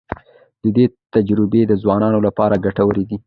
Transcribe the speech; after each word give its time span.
د 0.63 0.65
ده 0.75 0.85
تجربې 1.15 1.61
د 1.67 1.73
ځوانانو 1.83 2.19
لپاره 2.27 2.61
ګټورې 2.65 3.03
دي. 3.09 3.17